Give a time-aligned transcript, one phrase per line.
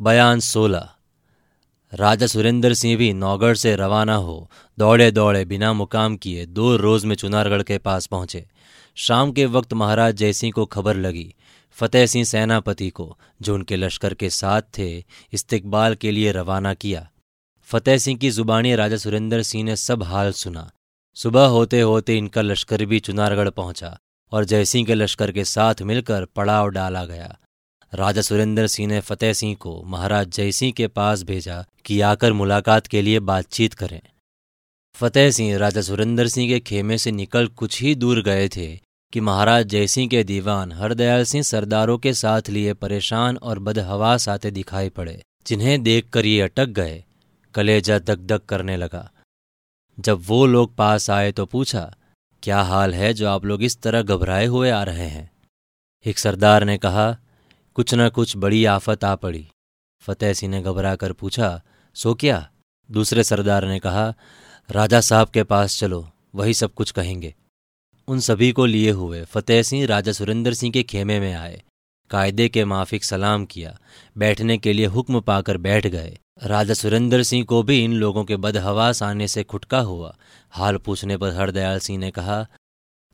[0.00, 0.88] बयान सोलह।
[1.92, 7.04] राजा सुरेंद्र सिंह भी नौगढ़ से रवाना हो, दौड़े दौड़े बिना मुकाम किए दो रोज
[7.04, 8.46] में चुनारगढ़ के पास पहुँचे।
[8.96, 11.34] शाम के वक्त महाराज जयसिंह को खबर लगी,
[11.70, 17.08] फतेह सिंह सेनापति को, जो उनके लश्कर के साथ थे, इस्तकबाल के लिए रवाना किया।
[17.64, 20.70] फतेह सिंह की जुबानी राजा सुरेंद्र सिंह ने सब हाल सुना।
[21.14, 23.98] सुबह होते होते इनका लश्कर भी चुनारगढ़ पहुँचा
[24.32, 27.38] और जयसिंह के लश्कर के साथ मिलकर पड़ाव डाला गया।
[27.92, 32.86] राजा सुरेंद्र सिंह ने फतेह सिंह को महाराज जयसिंह के पास भेजा कि आकर मुलाकात
[32.86, 34.00] के लिए बातचीत करें।
[34.94, 38.80] फतेह सिंह राजा सुरेंद्र सिंह के खेमे से निकल कुछ ही दूर गए थे
[39.12, 44.50] कि महाराज जयसिंह के दीवान हरदयाल सिंह सरदारों के साथ लिए परेशान और बदहवास आते
[44.50, 47.04] दिखाई पड़े, जिन्हें देखकर ये अटक गए।
[47.54, 49.10] कलेजा दग दग करने लगा।
[49.98, 51.94] जब वो लोग पास आए तो पूछा,
[52.42, 55.30] क्या हाल है जो आप लोग इस तरह घबराए हुए आ रहे हैं?
[56.06, 57.16] एक सरदार ने कहा
[57.76, 59.48] कुछ न कुछ बड़ी आफत आ पड़ी।
[60.00, 61.62] फतेह सिंह ने घबरा कर पूछा,
[61.94, 62.50] सो क्या?
[62.90, 64.14] दूसरे सरदार ने कहा,
[64.70, 67.34] राजा साहब के पास चलो, वही सब कुछ कहेंगे।
[68.08, 71.62] उन सभी को लिए हुए फतेह सिंह राजा सुरेंद्र सिंह के खेमे में आए।
[72.10, 73.78] कायदे के माफिक सलाम किया।
[74.18, 78.36] बैठने के लिए हुक्म पाकर बैठ गए। राजा सुरेंद्र सिंह को भी इन लोगों के
[78.36, 80.16] बदहवास आने से खुटका हुआ।
[80.50, 82.46] हाल पूछने पर हरदयाल सिंह ने कहा,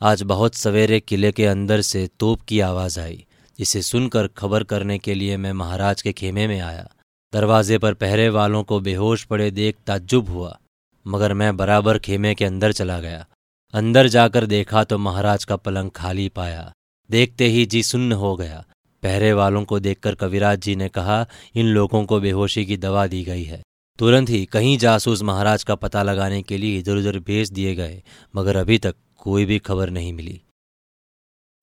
[0.02, 3.26] आज बहुत सवेरे किले के अंदर से तोप की आवाज़ आई।
[3.58, 6.88] जिसे सुनकर खबर करने के लिए मैं महाराज के खेमे में आया।
[7.32, 10.58] दरवाजे पर पहरे वालों को बेहोश पड़े देख ताज्जुब हुआ,
[11.06, 13.26] मगर मैं बराबर खेमे के अंदर चला गया।
[13.74, 16.72] अंदर जाकर देखा तो महाराज का पलंग खाली पाया।
[17.10, 18.64] देखते ही जी सुन्न हो गया।
[19.02, 23.22] पहरे वालों को देखकर कविराज जी ने कहा, इन लोगों को बेहोशी की दवा दी
[23.24, 23.62] गई है।
[23.98, 28.02] तुरंत ही कहीं जासूस महाराज का पता लगाने के लिए इधर उधर भेज दिए गए,
[28.34, 30.40] मगर अभी तक कोई भी खबर नहीं मिली।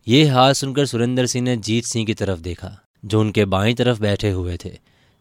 [0.08, 2.70] ये हाल सुनकर सुरेंद्र सिंह ने जीत सिंह की तरफ़ देखा,
[3.06, 4.72] जो उनके बाई तरफ़ बैठे हुए थे।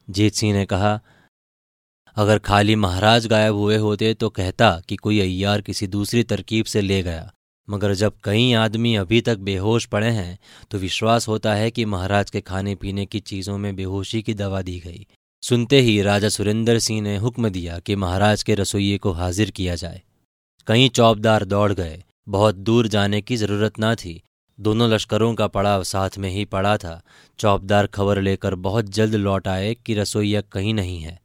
[0.09, 1.01] जीत सिंह ने कहा,
[2.17, 6.81] अगर खाली महाराज गायब हुए होते तो कहता कि कोई अय्यार किसी दूसरी तरकीब से
[6.81, 7.31] ले गया,
[7.69, 10.39] मगर जब कई आदमी अभी तक बेहोश पड़े हैं
[10.71, 14.63] तो विश्वास होता है कि महाराज के खाने पीने की चीज़ों में बेहोशी की दवा
[14.63, 15.07] दी गई।
[15.43, 19.75] सुनते ही राजा सुरेंद्र सिंह ने हुक्म दिया कि महाराज के रसोइये को हाजिर किया
[19.75, 20.01] जाए।
[20.67, 24.21] कई चौबदार दौड़ गए, बहुत दूर जाने की ज़रूरत ना थी
[24.61, 27.01] दोनों लश्करों का पड़ाव साथ में ही पड़ा था।
[27.39, 31.19] चौबदार खबर लेकर बहुत जल्द लौट आए कि रसोईया कहीं नहीं है।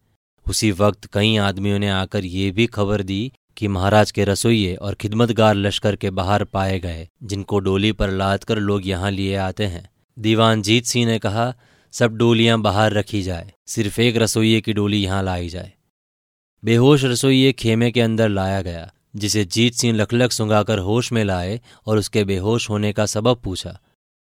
[0.47, 4.95] उसी वक्त कई आदमियों ने आकर ये भी खबर दी कि महाराज के रसोइये और
[4.95, 9.65] खिदमतगार लश्कर के बाहर पाए गए, जिनको डोली पर लाद कर लोग यहाँ लिए आते
[9.65, 9.89] हैं।
[10.19, 11.53] दीवान जीत सिंह ने कहा,
[11.91, 15.73] सब डोलियाँ बाहर रखी जाए, सिर्फ़ एक रसोइये की डोली यहाँ लाई जाए।
[16.63, 21.62] बेहोश रसोइये खेमे के अंदर लाया गया। जिसे जीत सिंह लखलख सुंगाकर होश में लाए
[21.88, 23.79] और उसके बेहोश होने का सबब पूछा।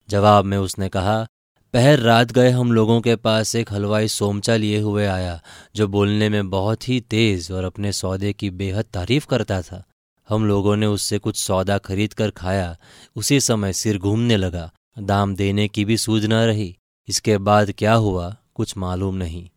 [0.09, 1.27] जवाब में उसने कहा,
[1.73, 5.41] पहर रात गए हम लोगों के पास एक हलवाई सोमचा लिए हुए आया,
[5.75, 9.83] जो बोलने में बहुत ही तेज और अपने सौदे की बेहद तारीफ़ करता था।
[10.29, 12.77] हम लोगों ने उससे कुछ सौदा खरीद कर खाया,
[13.15, 16.77] उसी समय सिर घूमने लगा, दाम देने की भी सूझ न रही।
[17.07, 19.49] इसके बाद क्या हुआ, कुछ मालूम नहीं।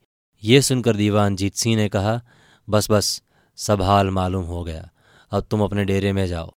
[0.44, 2.22] ये सुनकर दीवान जीत सिंह ने कहा,
[2.69, 3.22] बस बस,
[3.56, 4.91] सब हाल मालूम हो गया।
[5.30, 6.52] अब तुम अपने डेरे में जाओ।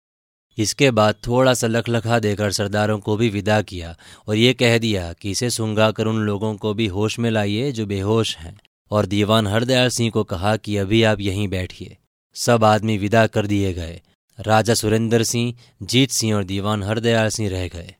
[0.57, 3.97] इसके बाद थोड़ा सा लखलखा देकर सरदारों को भी विदा किया
[4.27, 7.71] और ये कह दिया कि इसे सुंगा कर उन लोगों को भी होश में लाइए
[7.71, 8.59] जो बेहोश हैं।
[8.91, 11.97] और दीवान हरदयाल सिंह को कहा कि अभी आप यहीं बैठिए।
[12.35, 14.01] सब आदमी विदा कर दिए गए।
[14.39, 17.95] राजा सुरेंद्र सिंह, जीत सिंह और दीवान हरदयाल सिंह रह गए।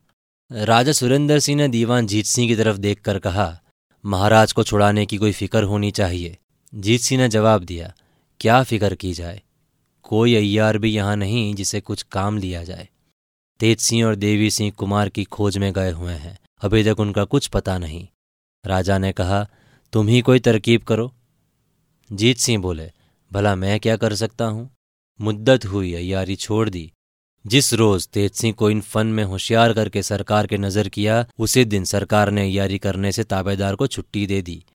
[0.52, 3.62] राजा सुरेंद्र सिंह ने दीवान जीत सिंह की तरफ़ देखकर कहा,
[4.06, 6.38] महाराज को छुड़ाने की कोई फ़िक्र होनी चाहिए।
[6.76, 7.94] जीत सिंह ने जवाब दिया,
[8.40, 9.42] क्या फ़िक्र की जाए?
[10.14, 12.90] कोई अय्यार भी यहाँ नहीं जिसे कुछ काम लिया जाए।
[13.60, 17.24] तेज सिंह और देवी सिंह कुमार की खोज में गए हुए हैं। अभी तक उनका
[17.24, 18.08] कुछ पता नहीं।
[18.66, 19.50] राजा ने कहा,
[19.94, 21.14] तुम ही कोई तरकीब करो।
[22.12, 22.92] जीत सिंह बोले,
[23.32, 24.76] भला मैं क्या कर सकता हूँ?
[25.22, 26.92] मुद्दत हुई अयारी छोड़ दी।
[27.48, 31.66] जिस रोज तेज सिंह को इन फन में होशियार करके सरकार के नज़र किया, उसी
[31.66, 34.66] दिन सरकार ने अयारी करने से ताबेदार को छुट्टी दे दी।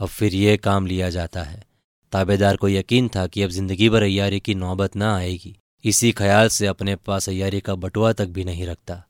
[0.00, 1.65] अब फिर ये काम लिया जाता है।
[2.12, 5.54] ताबेदार को यकीन था कि अब ज़िंदगी भर अयारी की नौबत न आएगी।
[5.84, 9.02] इसी ख्याल से अपने पास अयारी का बटुआ तक भी नहीं रखता।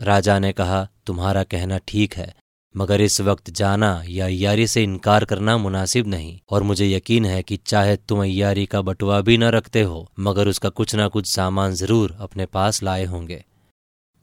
[0.00, 2.34] राजा ने कहा, तुम्हारा कहना ठीक है,
[2.74, 7.42] मगर इस वक्त जाना या अयारी से इनकार करना मुनासिब नहीं, और मुझे यकीन है
[7.42, 11.26] कि चाहे तुम अयारी का बटुआ भी न रखते हो, मगर उसका कुछ ना कुछ
[11.26, 13.44] सामान ज़रूर अपने पास लाए होंगे।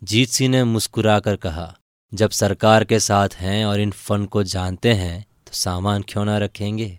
[0.01, 1.73] जीत सिंह ने मुस्कुराकर कहा,
[2.11, 6.37] जब सरकार के साथ हैं और इन फन को जानते हैं तो सामान क्यों ना
[6.37, 6.97] रखेंगे?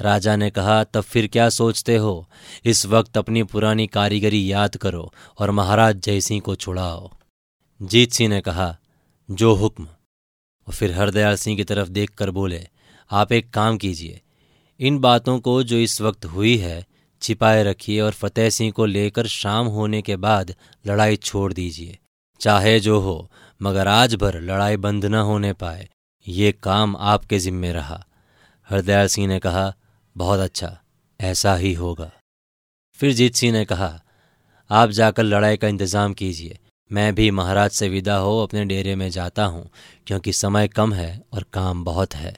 [0.00, 2.30] राजा ने कहा, तब फिर क्या सोचते हो?
[2.64, 7.10] इस वक्त अपनी पुरानी कारीगरी याद करो और महाराज जयसिंह को छुड़ाओ।
[7.82, 8.76] जीत सिंह ने कहा,
[9.30, 9.84] जो हुक्म।
[10.68, 12.68] और फिर हरदयाल सिंह की तरफ़ देखकर बोले,
[13.10, 14.20] आप एक काम कीजिए।
[14.80, 16.86] इन बातों को जो इस वक्त हुई है,
[17.22, 20.54] छिपाए रखिए और फतेह सिंह को लेकर शाम होने के बाद
[20.86, 21.98] लड़ाई छोड़ दीजिए।
[22.40, 23.30] चाहे जो हो,
[23.62, 25.88] मगर आज भर लड़ाई बंद न होने पाए।
[26.28, 28.06] ये काम आपके जिम्मे रहा।
[28.70, 29.74] हरदयाल सिंह ने कहा
[30.16, 30.76] बहुत अच्छा
[31.20, 32.10] ऐसा ही होगा।
[32.98, 34.00] फिर जीत सिंह ने कहा,
[34.70, 36.58] आप जाकर लड़ाई का इंतज़ाम कीजिए।
[36.90, 39.70] मैं भी महाराज से विदा हो अपने डेरे में जाता हूँ,
[40.06, 42.36] क्योंकि समय कम है और काम बहुत है।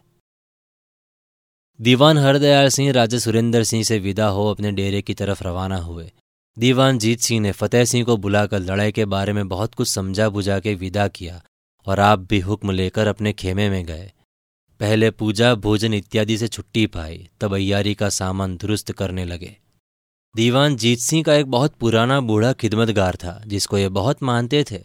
[1.81, 6.11] दीवान हरदयाल सिंह, राजा सुरेंद्र सिंह से विदा हो अपने डेरे की तरफ़ रवाना हुए।
[6.57, 10.29] दीवान जीत सिंह ने फतेह सिंह को बुलाकर लड़ाई के बारे में बहुत कुछ समझा
[10.29, 11.41] बुझा के विदा किया
[11.87, 14.13] और आप भी हुक्म लेकर अपने खेमे में गए।
[14.81, 19.57] पहले पूजा, भोजन इत्यादि से छुट्टी पाई, तब अयारी का सामान दुरुस्त करने लगे।
[20.35, 24.81] दीवान जीत सिंह का एक बहुत पुराना बूढ़ा खिदमतगार था, जिसको ये बहुत मानते थे।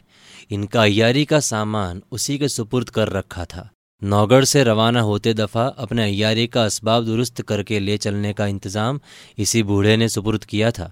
[0.51, 3.69] इनका अयारी का सामान उसी के सुपुर्द कर रखा था।
[4.01, 8.99] नौगढ़ से रवाना होते दफ़ा अपने अयारी का इसबाब दुरुस्त करके ले चलने का इंतज़ाम
[9.37, 10.91] इसी बूढ़े ने सुपुर्द किया था।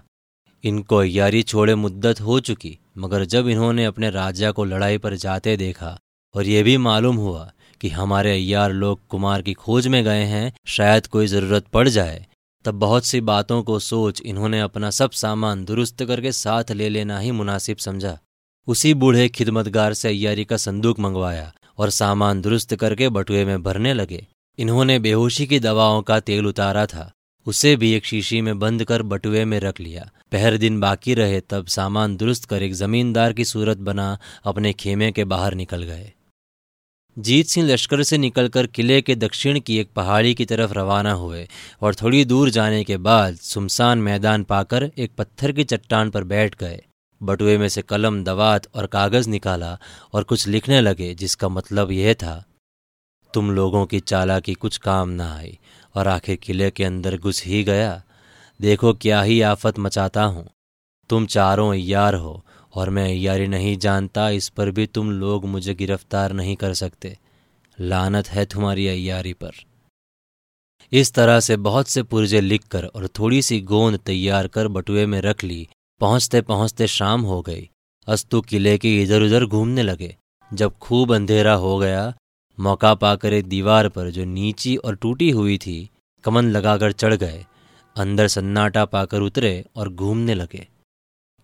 [0.64, 5.56] इनको अयारी छोड़े मुद्दत हो चुकी, मगर जब इन्होंने अपने राजा को लड़ाई पर जाते
[5.56, 5.98] देखा,
[6.34, 7.50] और ये भी मालूम हुआ
[7.82, 12.26] कि हमारे अय्यार लोग कुमार की खोज में गए हैं, शायद कोई ज़रूरत पड़ जाए।
[12.64, 17.18] तब बहुत सी बातों को सोच इन्होंने अपना सब सामान दुरुस्त करके साथ ले लेना
[17.18, 18.18] ही मुनासिब समझा।
[18.66, 23.94] उसी बूढ़े खिदमतगार से अयारी का संदूक मंगवाया और सामान दुरुस्त करके बटुए में भरने
[23.94, 24.26] लगे।
[24.58, 27.12] इन्होंने बेहोशी की दवाओं का तेल उतारा था।
[27.46, 31.40] उसे भी एक शीशी में बंद कर बटुए में रख लिया। पहर दिन बाकी रहे
[31.40, 36.12] तब सामान दुरुस्त कर एक जमींदार की सूरत बना अपने खेमे के बाहर निकल गए।
[37.18, 41.48] जीत सिंह लश्कर से निकलकर किले के दक्षिण की एक पहाड़ी की तरफ़ रवाना हुए
[41.82, 46.54] और थोड़ी दूर जाने के बाद सुमसान मैदान पाकर एक पत्थर की चट्टान पर बैठ
[46.54, 46.82] गए।
[47.20, 49.78] बटुए में से कलम, दवात और कागज़ निकाला
[50.12, 52.44] और कुछ लिखने लगे, जिसका मतलब यह था,
[53.34, 55.58] तुम लोगों की चालाकी कुछ काम न आई
[55.94, 58.02] और आखिर किले के अंदर घुस ही गया।
[58.60, 60.48] देखो क्या ही आफत मचाता हूँ।
[61.08, 62.44] तुम चारों यार हो
[62.74, 67.18] और मैं यारी नहीं जानता, इस पर भी तुम लोग मुझे गिरफ़्तार नहीं कर सकते।
[67.80, 69.50] लानत है तुम्हारी अयारी पर।
[70.92, 75.20] इस तरह से बहुत से पुर्जे लिखकर और थोड़ी सी गोंद तैयार कर बटुए में
[75.20, 75.68] रख ली
[76.00, 77.70] पहुँचते पहुँचते शाम हो गई।
[78.06, 80.16] अस्तु किले के इधर उधर घूमने लगे।
[80.54, 82.14] जब खूब अंधेरा हो गया,
[82.60, 85.90] मौका पाकर एक दीवार पर जो नीची और टूटी हुई थी,
[86.24, 87.46] कमन लगाकर चढ़ गए।
[87.96, 90.68] अंदर सन्नाटा पाकर उतरे और घूमने लगे।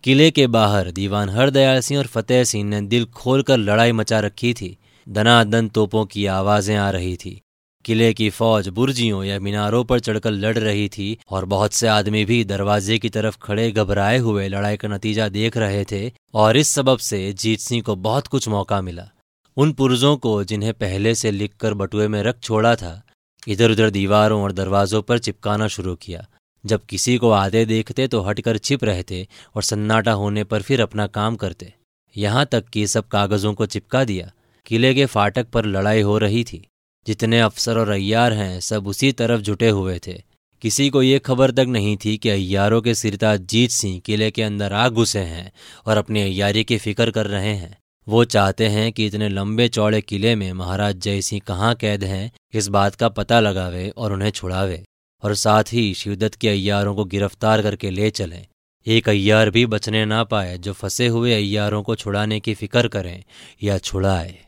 [0.03, 4.53] किले के बाहर दीवान हरदयाल सिंह और फतेह सिंह ने दिल खोलकर लड़ाई मचा रखी
[4.53, 7.41] थी। दनादन तोपों की आवाज़ें आ रही थी।
[7.85, 12.23] किले की फौज बुर्जियों या मीनारों पर चढ़कर लड़ रही थी और बहुत से आदमी
[12.25, 16.69] भी दरवाजे की तरफ़ खड़े घबराए हुए लड़ाई का नतीजा देख रहे थे और इस
[16.69, 19.09] सबब से जीत सिंह को बहुत कुछ मौका मिला।
[19.57, 23.01] उन पुर्जों को जिन्हें पहले से लिखकर बटुए में रख छोड़ा था
[23.47, 26.27] इधर उधर दीवारों और दरवाजों पर चिपकाना शुरू किया।
[26.65, 31.07] जब किसी को आधे देखते तो हटकर छिप रहते और सन्नाटा होने पर फिर अपना
[31.07, 31.73] काम करते।
[32.17, 34.31] यहाँ तक कि सब कागजों को चिपका दिया।
[34.65, 36.67] किले के फाटक पर लड़ाई हो रही थी।
[37.07, 40.21] जितने अफसर और अय्यार हैं, सब उसी तरफ़ जुटे हुए थे।
[40.61, 44.43] किसी को ये खबर तक नहीं थी कि अय्यारों के सिरताज जीत सिंह किले के
[44.43, 45.51] अंदर आ घुसे हैं
[45.85, 47.77] और अपनी अय्यारी की फ़िक्र कर रहे हैं।
[48.07, 52.31] वो चाहते हैं कि इतने लंबे चौड़े किले में महाराज जय सिंह कहाँ कैद हैं,
[52.53, 54.83] इस बात का पता लगावे और उन्हें छुड़ावे।
[55.23, 58.45] और साथ ही शिवदत्त के अय्यारों को गिरफ़्तार करके ले चलें।
[58.87, 63.23] एक अय्यार भी बचने ना पाए जो फंसे हुए अय्यारों को छुड़ाने की फ़िक्र करें
[63.63, 64.45] या छुड़ाए।